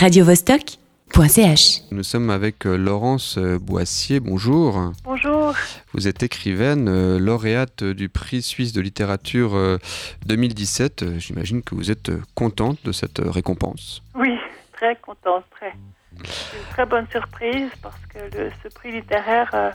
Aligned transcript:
radiovostok.ch. 0.00 1.80
Nous 1.90 2.02
sommes 2.02 2.30
avec 2.30 2.66
euh, 2.66 2.76
Laurence 2.78 3.36
euh, 3.36 3.58
Boissier. 3.58 4.18
Bonjour. 4.18 4.92
Bonjour. 5.04 5.52
Vous 5.92 6.08
êtes 6.08 6.22
écrivaine, 6.22 6.88
euh, 6.88 7.18
lauréate 7.18 7.84
du 7.84 8.08
prix 8.08 8.40
suisse 8.40 8.72
de 8.72 8.80
littérature 8.80 9.54
euh, 9.54 9.76
2017. 10.24 11.02
Euh, 11.02 11.18
J'imagine 11.18 11.62
que 11.62 11.74
vous 11.74 11.90
êtes 11.90 12.10
contente 12.34 12.78
de 12.82 12.92
cette 12.92 13.18
récompense. 13.22 14.02
Oui, 14.14 14.38
très 14.72 14.96
contente, 14.96 15.44
très. 15.50 15.74
C'est 16.24 16.56
une 16.56 16.64
très 16.70 16.86
bonne 16.86 17.06
surprise 17.10 17.68
parce 17.82 18.00
que 18.08 18.18
le- 18.38 18.50
ce 18.62 18.68
prix 18.74 18.92
littéraire 18.92 19.50
euh, 19.52 19.70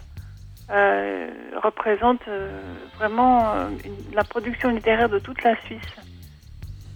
euh, 0.72 1.30
représente 1.62 2.22
euh, 2.28 2.50
vraiment 2.98 3.54
euh, 3.54 3.70
une- 3.86 4.16
la 4.16 4.24
production 4.24 4.70
littéraire 4.70 5.10
de 5.10 5.20
toute 5.20 5.44
la 5.44 5.56
Suisse. 5.66 5.82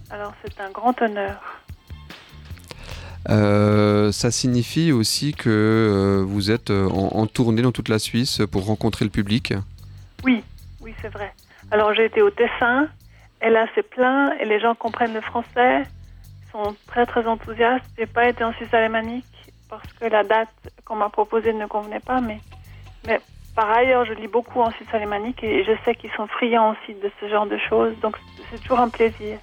Alors 0.10 0.34
c'est 0.44 0.60
un 0.60 0.72
grand 0.72 1.00
honneur. 1.00 1.59
Euh, 3.30 4.12
ça 4.12 4.32
signifie 4.32 4.92
aussi 4.92 5.34
que 5.34 5.50
euh, 5.50 6.24
vous 6.26 6.50
êtes 6.50 6.72
euh, 6.72 6.90
en, 6.90 7.28
tournée 7.28 7.62
dans 7.62 7.72
toute 7.72 7.90
la 7.90 8.00
Suisse 8.00 8.42
pour 8.52 8.66
rencontrer 8.66 9.06
le 9.06 9.12
public. 9.12 9.54
Oui, 10.24 10.44
oui, 10.82 10.96
c'est 11.02 11.10
vrai. 11.10 11.32
Alors 11.70 11.94
j'ai 11.94 12.06
été 12.06 12.24
au 12.24 12.32
Tessin, 12.32 12.88
et 13.42 13.50
là 13.50 13.68
c'est 13.76 13.88
plein, 13.88 14.34
et 14.40 14.46
les 14.46 14.60
gens 14.60 14.74
comprennent 14.74 15.14
le 15.14 15.22
français, 15.22 15.84
sont 16.52 16.76
très 16.88 17.06
très 17.06 17.28
enthousiastes. 17.28 17.86
J'ai 17.98 18.08
pas 18.08 18.28
été 18.28 18.44
en 18.44 18.52
Suisse 18.54 18.74
alémanique 18.74 19.26
parce 19.70 19.94
que 19.94 20.06
la 20.06 20.24
date 20.24 20.50
qu'on 20.84 20.96
m'a 20.96 21.10
proposée 21.10 21.54
ne 21.54 21.68
convenait 21.68 22.00
pas, 22.00 22.22
mais, 22.22 22.40
mais 23.06 23.20
par 23.56 23.70
ailleurs 23.70 24.06
je 24.06 24.14
lis 24.14 24.28
beaucoup 24.28 24.60
en 24.62 24.72
Suisse 24.72 24.90
alémanique 24.92 25.44
et 25.44 25.64
je 25.64 25.74
sais 25.86 25.94
qu'ils 25.94 26.12
sont 26.14 26.26
friands 26.26 26.72
aussi 26.72 26.96
de 26.96 27.12
ce 27.22 27.30
genre 27.30 27.46
de 27.46 27.60
choses, 27.70 27.94
donc 28.02 28.18
c'est 28.50 28.60
toujours 28.60 28.80
un 28.80 28.90
plaisir. 28.90 29.38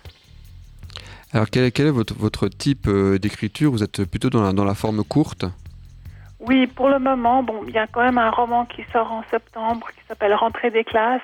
Alors 1.32 1.50
quel, 1.50 1.64
est 1.64 1.90
votre, 1.90 2.48
type 2.48 2.86
euh, 2.86 3.18
d'écriture? 3.18 3.70
Vous 3.72 3.82
êtes 3.82 4.04
plutôt 4.04 4.30
dans 4.30 4.42
la, 4.42 4.52
dans 4.52 4.64
la 4.64 4.74
forme 4.74 5.02
courte? 5.04 5.44
Oui, 6.38 6.66
pour 6.66 6.88
le 6.88 6.98
moment, 6.98 7.42
bon, 7.42 7.64
il 7.66 7.74
y 7.74 7.78
a 7.78 7.86
quand 7.86 8.02
même 8.02 8.18
un 8.18 8.30
roman 8.30 8.64
qui 8.66 8.84
sort 8.92 9.10
en 9.10 9.24
septembre 9.30 9.88
qui 9.88 10.06
s'appelle 10.06 10.34
Rentrée 10.34 10.70
des 10.70 10.84
classes. 10.84 11.20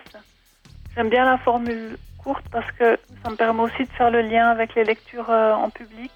J'aime 0.94 1.08
bien 1.08 1.24
la 1.24 1.38
formule 1.38 1.96
courte 2.18 2.44
parce 2.50 2.70
que 2.72 2.98
ça 3.22 3.30
me 3.30 3.36
permet 3.36 3.62
aussi 3.62 3.84
de 3.84 3.90
faire 3.90 4.10
le 4.10 4.22
lien 4.22 4.48
avec 4.48 4.74
les 4.74 4.84
lectures 4.84 5.30
euh, 5.30 5.52
en 5.54 5.70
public. 5.70 6.10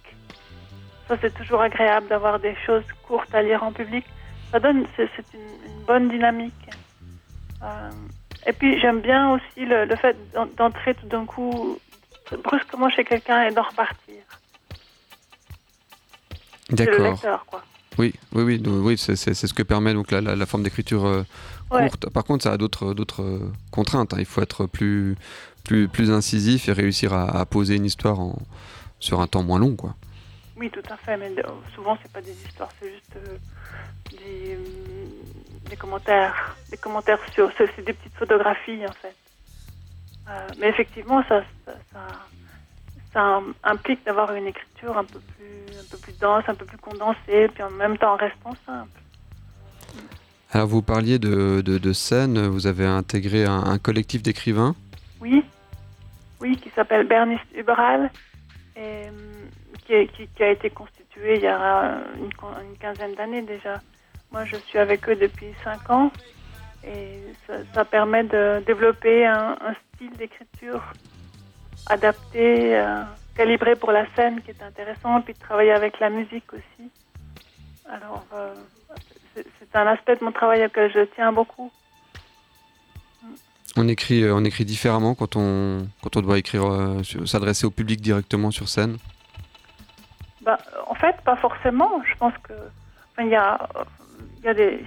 Ça, 1.09 1.17
c'est 1.21 1.35
toujours 1.35 1.61
agréable 1.61 2.09
d'avoir 2.09 2.41
des 2.41 2.57
choses 2.67 2.85
courtes 3.07 3.33
à 3.35 3.43
lire 3.43 3.63
en 3.63 3.73
public. 3.73 4.05
Ça 4.51 4.59
donne, 4.59 4.87
c'est 4.97 5.09
une, 5.35 5.85
bonne 5.87 6.09
dynamique. 6.09 6.53
Euh, 7.63 7.91
et 8.47 8.53
puis, 8.53 8.81
j'aime 8.81 9.01
bien 9.01 9.31
aussi 9.31 9.65
le, 9.65 9.85
le 9.85 9.97
fait 9.97 10.17
d'en- 10.35 10.49
d'entrer 10.57 10.95
tout 10.95 11.07
d'un 11.07 11.25
coup 11.25 11.79
brusquement 12.43 12.89
chez 12.91 13.05
quelqu'un 13.05 13.45
et 13.45 13.53
d'en 13.53 13.63
repartir. 13.63 14.15
D'accord. 16.71 17.19
Oui, 17.99 18.13
oui, 18.33 18.43
oui, 18.43 18.63
oui 18.67 18.99
c'est 18.99 19.17
ce 19.17 19.55
que 19.55 19.63
permet 19.63 19.95
donc 19.95 20.11
la, 20.11 20.21
la- 20.21 20.37
la 20.37 20.47
forme 20.47 20.63
d'écriture 20.63 21.07
euh, 21.07 21.23
Ouais. 21.71 21.89
courte. 21.89 22.11
Par 22.11 22.25
contre, 22.25 22.45
ça 22.45 22.53
a 22.53 22.57
d'autres 22.57 22.95
d'autres 22.95 23.23
euh, 23.23 23.53
contraintes. 23.73 24.13
hein. 24.15 24.19
Il 24.21 24.25
faut 24.27 24.41
être 24.43 24.67
plus, 24.67 25.17
plus, 25.65 25.89
plus 25.89 26.11
incisif 26.13 26.69
et 26.69 26.73
réussir 26.73 27.13
à, 27.13 27.41
à 27.41 27.45
poser 27.47 27.75
une 27.77 27.85
histoire 27.87 28.21
en, 28.21 28.39
sur 29.01 29.21
un 29.21 29.27
temps 29.27 29.43
moins 29.43 29.59
long. 29.59 29.75
Quoi. 29.75 29.95
Oui, 30.57 30.71
tout 30.71 30.83
à 30.91 30.97
fait, 30.97 31.17
mais 31.17 31.31
de- 31.31 31.43
souvent 31.75 31.97
c'est 32.03 32.13
pas 32.13 32.21
des 32.21 32.33
histoires, 32.47 32.69
c'est 32.81 32.93
juste 32.93 33.17
euh, 33.17 33.37
des, 34.13 34.55
euh, 34.55 34.59
des 35.71 35.77
commentaires, 35.77 36.57
des 36.71 36.77
commentaires 36.77 37.19
sur, 37.33 37.51
c'est 37.57 37.85
des 37.85 37.93
petites 37.95 38.15
photographies 38.15 38.87
en 38.87 38.93
fait. 38.93 39.17
Euh, 40.29 40.53
mais 40.59 40.69
effectivement, 40.69 41.23
ça, 41.29 41.45
ça, 41.65 41.73
ça, 41.93 42.01
ça 43.13 43.41
implique 43.63 44.05
d'avoir 44.05 44.35
une 44.35 44.47
écriture 44.47 44.97
un 44.99 45.05
peu 45.05 45.21
plus, 45.21 45.79
un 45.81 45.85
peu 45.91 45.99
plus 45.99 46.15
dense, 46.21 46.45
un 46.49 46.55
peu 46.55 46.65
plus 46.65 46.79
condensée, 46.79 47.49
puis 47.55 47.63
en 47.63 47.71
même 47.71 47.97
temps 47.97 48.15
en 48.15 48.17
restant 48.17 48.55
simple. 48.67 49.01
Alors, 50.51 50.67
vous 50.67 50.83
parliez 50.83 51.19
de, 51.19 51.61
de, 51.61 51.79
de 51.79 51.93
scène. 51.93 52.47
Vous 52.47 52.67
avez 52.67 52.87
intégré 52.87 53.45
un, 53.45 53.63
un 53.65 53.79
collectif 53.79 54.23
d'écrivains? 54.23 54.75
Oui, 55.21 55.45
oui, 56.41 56.57
qui 56.63 56.71
s'appelle 56.71 57.07
Bernice 57.07 57.41
Uberal, 57.55 58.11
et 58.77 58.81
euh, 58.81 59.11
qui, 59.85 59.93
est- 59.95 60.07
qui- 60.09 60.29
qui 60.29 60.43
a 60.43 60.51
été 60.51 60.71
constitué 60.71 61.37
il 61.37 61.43
y 61.43 61.47
a 61.47 62.01
une, 62.19 62.31
une 62.71 62.77
quinzaine 62.79 63.15
d'années 63.15 63.43
déjà. 63.43 63.81
Moi, 64.33 64.45
je 64.45 64.57
suis 64.69 64.79
avec 64.79 65.09
eux 65.09 65.17
depuis 65.17 65.55
cinq 65.65 65.89
ans, 65.89 66.11
et 66.85 67.23
ça, 67.47 67.55
ça 67.75 67.85
permet 67.85 68.25
de 68.25 68.63
développer 68.67 69.27
un, 69.27 69.57
un 69.61 69.75
style 69.95 70.17
d'écriture 70.17 70.83
adapté, 71.87 72.77
euh, 72.77 73.03
calibré 73.37 73.77
pour 73.77 73.93
la 73.93 74.07
scène, 74.15 74.41
qui 74.43 74.51
est 74.51 74.63
intéressant, 74.63 75.21
puis 75.21 75.35
de 75.35 75.39
travailler 75.39 75.73
avec 75.73 76.01
la 76.01 76.11
musique 76.11 76.53
aussi. 76.53 76.91
Alors, 77.89 78.25
euh, 78.35 78.55
c'est 79.35 79.77
un 79.77 79.87
aspect 79.87 80.17
de 80.17 80.25
mon 80.25 80.33
travail 80.33 80.65
auquel 80.65 80.93
je 80.93 81.05
tiens 81.15 81.33
beaucoup. 81.33 81.71
On 83.77 83.89
écrit, 83.89 84.23
euh, 84.23 84.35
on 84.35 84.45
écrit 84.45 84.65
différemment 84.65 85.15
quand 85.15 85.37
on, 85.37 85.87
quand 86.03 86.17
on 86.17 86.23
doit 86.23 86.39
écrire, 86.39 86.65
euh, 86.65 87.03
s'adresser 87.27 87.67
au 87.67 87.71
public 87.71 88.01
directement 88.01 88.51
sur 88.51 88.69
scène? 88.69 88.97
Bah, 90.41 90.59
en 90.87 90.95
fait, 90.95 91.17
pas 91.25 91.37
forcément. 91.37 92.03
Je 92.11 92.17
pense 92.17 92.33
que 92.43 92.55
enfin, 93.13 93.25
il 93.25 93.31
y 93.31 93.37
a, 93.37 93.69
il 94.39 94.45
y 94.45 94.49
a 94.49 94.55
des 94.55 94.85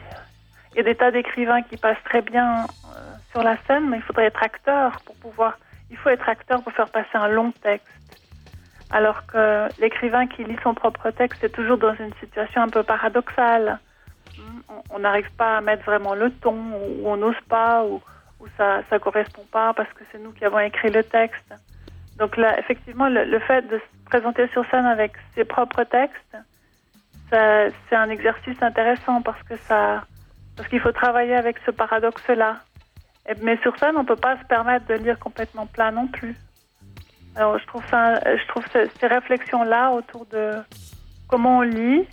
il 0.73 0.77
y 0.77 0.79
a 0.81 0.83
des 0.83 0.95
tas 0.95 1.11
d'écrivains 1.11 1.61
qui 1.63 1.77
passent 1.77 2.03
très 2.05 2.21
bien 2.21 2.63
euh, 2.63 3.11
sur 3.31 3.43
la 3.43 3.57
scène, 3.65 3.89
mais 3.89 3.97
il 3.97 4.03
faudrait 4.03 4.25
être 4.25 4.43
acteur 4.43 4.99
pour 5.05 5.15
pouvoir. 5.15 5.57
Il 5.89 5.97
faut 5.97 6.09
être 6.09 6.29
acteur 6.29 6.61
pour 6.61 6.71
faire 6.73 6.89
passer 6.89 7.15
un 7.15 7.27
long 7.27 7.51
texte. 7.51 7.87
Alors 8.91 9.25
que 9.27 9.69
l'écrivain 9.79 10.27
qui 10.27 10.43
lit 10.43 10.57
son 10.63 10.73
propre 10.73 11.11
texte 11.11 11.43
est 11.43 11.49
toujours 11.49 11.77
dans 11.77 11.93
une 11.95 12.13
situation 12.19 12.61
un 12.61 12.69
peu 12.69 12.83
paradoxale. 12.83 13.79
Hmm, 14.37 14.59
on- 14.91 14.99
n'arrive 14.99 15.31
pas 15.37 15.57
à 15.57 15.61
mettre 15.61 15.83
vraiment 15.85 16.13
le 16.15 16.31
ton, 16.31 16.55
ou 16.55 17.07
on 17.07 17.17
n'ose 17.17 17.39
pas, 17.47 17.83
ou, 17.83 18.01
ça 18.57 18.81
ça 18.89 18.99
correspond 18.99 19.45
pas 19.51 19.73
parce 19.73 19.91
que 19.93 20.03
c'est 20.11 20.17
nous 20.17 20.31
qui 20.31 20.45
avons 20.45 20.59
écrit 20.59 20.89
le 20.89 21.03
texte. 21.03 21.53
Donc 22.17 22.35
là, 22.37 22.59
effectivement, 22.59 23.07
le, 23.09 23.39
fait 23.39 23.61
de 23.67 23.77
se 23.77 24.05
présenter 24.05 24.47
sur 24.49 24.65
scène 24.69 24.85
avec 24.85 25.13
ses 25.35 25.45
propres 25.45 25.83
textes, 25.83 26.37
c'est 27.29 27.95
un 27.95 28.09
exercice 28.09 28.61
intéressant 28.61 29.21
parce 29.21 29.41
que 29.43 29.55
ça, 29.57 30.03
parce 30.59 30.67
qu'il 30.67 30.81
faut 30.81 30.91
travailler 30.91 31.35
avec 31.35 31.55
ce 31.65 31.71
paradoxe-là. 31.71 32.57
Mais 33.41 33.57
sur 33.61 33.79
scène, 33.79 33.95
on 33.95 34.03
peut 34.03 34.17
pas 34.17 34.37
se 34.37 34.43
permettre 34.43 34.87
de 34.87 34.95
lire 34.95 35.17
complètement 35.17 35.65
plat 35.65 35.89
non 35.89 36.07
plus. 36.07 36.35
Alors, 37.37 37.57
je 37.57 37.65
trouve 37.65 38.65
ces 38.73 39.07
réflexions-là 39.07 39.91
autour 39.91 40.25
de 40.25 40.55
comment 41.29 41.59
on 41.59 41.61
lit 41.61 42.05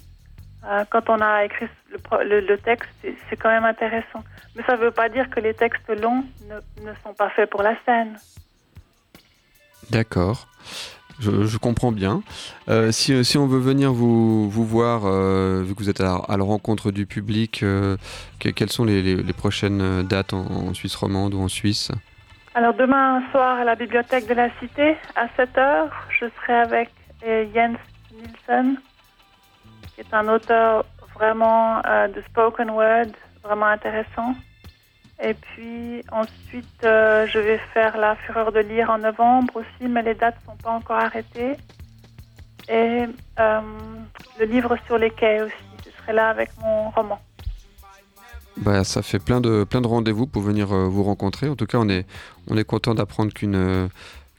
euh, 0.64 0.84
quand 0.90 1.08
on 1.08 1.20
a 1.20 1.44
écrit 1.44 1.66
le, 1.90 2.56
texte, 2.58 2.88
c'est 3.28 3.36
quand 3.36 3.48
même 3.48 3.64
intéressant. 3.64 4.22
Mais 4.54 4.62
ça 4.62 4.76
ne 4.76 4.82
veut 4.82 4.92
pas 4.92 5.08
dire 5.08 5.28
que 5.28 5.40
les 5.40 5.54
textes 5.54 5.88
longs 6.00 6.22
ne, 6.48 6.88
ne 6.88 6.94
sont 7.02 7.14
pas 7.14 7.30
faits 7.30 7.50
pour 7.50 7.64
la 7.64 7.74
scène. 7.84 8.16
D'accord. 9.90 10.46
Je, 11.18 11.44
je 11.44 11.58
comprends 11.58 11.92
bien. 11.92 12.22
Euh, 12.68 12.92
si, 12.92 13.24
si 13.24 13.38
on 13.38 13.46
veut 13.46 13.58
venir 13.58 13.92
vous, 13.92 14.50
vous 14.50 14.64
voir, 14.64 15.02
euh, 15.06 15.62
vu 15.64 15.74
que 15.74 15.80
vous 15.80 15.88
êtes 15.88 16.00
à 16.00 16.36
la, 16.36 16.44
rencontre 16.44 16.90
du 16.90 17.06
public, 17.06 17.62
euh, 17.62 17.96
que- 18.38 18.50
quelles 18.50 18.70
sont 18.70 18.84
les, 18.84 19.22
prochaines 19.32 20.02
dates 20.02 20.32
en, 20.32 20.46
en 20.46 20.74
Suisse 20.74 20.94
romande 20.94 21.34
ou 21.34 21.40
en 21.40 21.48
Suisse? 21.48 21.90
Alors 22.54 22.74
demain 22.74 23.22
soir 23.32 23.58
à 23.58 23.64
la 23.64 23.74
bibliothèque 23.74 24.26
de 24.26 24.34
la 24.34 24.48
Cité, 24.60 24.96
à 25.14 25.26
7h, 25.36 25.90
je 26.20 26.26
serai 26.40 26.54
avec 26.54 26.90
euh, 27.26 27.44
Jens 27.54 27.76
Nielsen, 28.14 28.76
qui 29.94 30.00
est 30.00 30.14
un 30.14 30.28
auteur 30.28 30.84
vraiment 31.14 31.82
euh, 31.86 32.08
de 32.08 32.22
spoken 32.30 32.70
word, 32.70 33.12
vraiment 33.44 33.66
intéressant. 33.66 34.34
Et 35.22 35.34
puis 35.34 36.02
ensuite, 36.12 36.84
euh, 36.84 37.26
je 37.26 37.38
vais 37.38 37.58
faire 37.72 37.96
la 37.96 38.16
Fureur 38.16 38.52
de 38.52 38.60
lire 38.60 38.90
en 38.90 38.98
novembre 38.98 39.56
aussi, 39.56 39.88
mais 39.88 40.02
les 40.02 40.14
dates 40.14 40.36
ne 40.42 40.52
sont 40.52 40.56
pas 40.62 40.70
encore 40.70 40.96
arrêtées. 40.96 41.56
Et 42.68 43.04
euh, 43.38 43.60
le 44.38 44.44
livre 44.44 44.76
sur 44.86 44.98
les 44.98 45.10
quais 45.10 45.40
aussi, 45.42 45.54
je 45.84 45.90
serai 46.02 46.12
là 46.12 46.28
avec 46.28 46.50
mon 46.60 46.90
roman. 46.90 47.18
bah, 48.58 48.84
Ça 48.84 49.02
fait 49.02 49.18
plein 49.18 49.40
de, 49.40 49.64
plein 49.64 49.80
de 49.80 49.86
rendez-vous 49.86 50.26
pour 50.26 50.42
venir 50.42 50.72
euh, 50.72 50.86
vous 50.86 51.02
rencontrer. 51.04 51.48
En 51.48 51.56
tout 51.56 51.66
cas, 51.66 51.78
on 51.78 51.88
est, 51.88 52.06
on 52.48 52.58
est 52.58 52.64
content 52.64 52.94
d'apprendre 52.94 53.32
qu'une 53.32 53.88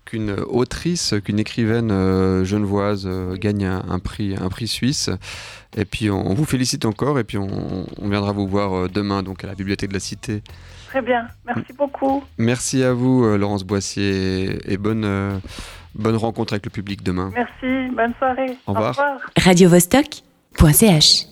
qu'une 0.07 0.31
autrice, 0.31 1.13
qu'une 1.24 1.38
écrivaine 1.39 1.92
euh, 1.92 2.44
genevoise 2.45 3.04
euh, 3.06 3.36
gagne 3.36 3.65
un, 3.65 3.83
un 3.88 4.00
prix, 4.00 4.36
un 4.39 4.50
prix 4.50 4.68
suisse. 4.68 5.09
Et 5.75 5.86
puis, 5.86 6.09
on, 6.09 6.25
on 6.31 6.33
vous 6.33 6.45
félicite 6.45 6.86
encore 6.86 7.19
et 7.19 7.24
puis 7.24 7.38
on, 7.38 7.86
on 8.01 8.09
viendra 8.09 8.31
vous 8.31 8.48
voir 8.48 8.74
euh, 8.74 8.88
demain 8.88 9.21
donc, 9.21 9.44
à 9.44 9.48
la 9.48 9.56
Bibliothèque 9.56 9.89
de 9.89 9.95
la 9.95 10.00
Cité. 10.00 10.42
Très 10.88 11.01
bien, 11.01 11.27
merci 11.45 11.74
beaucoup. 11.77 12.24
Merci 12.38 12.81
à 12.83 12.94
vous, 12.94 13.25
Laurence 13.38 13.65
Boissier, 13.65 14.57
et 14.71 14.77
bonne, 14.77 15.04
euh, 15.04 15.38
bonne 15.94 16.15
rencontre 16.15 16.54
avec 16.54 16.65
le 16.65 16.71
public 16.71 17.04
demain. 17.04 17.31
Merci, 17.36 17.94
bonne 17.94 18.13
soirée. 18.18 18.57
Au 18.65 18.71
revoir. 18.71 18.95
radiovostok.ch 19.36 21.27